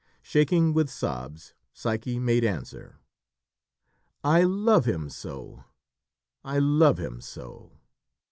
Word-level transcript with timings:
Shaking 0.23 0.73
with 0.73 0.89
sobs, 0.89 1.53
Psyche 1.73 2.17
made 2.17 2.43
answer: 2.43 2.97
"I 4.23 4.41
love 4.41 4.85
him 4.85 5.11
so!... 5.11 5.65
I 6.43 6.57
love 6.57 6.97
him 6.97 7.21
so!" 7.21 7.73